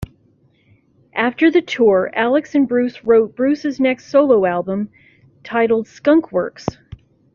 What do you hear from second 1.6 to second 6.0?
tour, Alex and Bruce wrote Bruce's next solo album, titled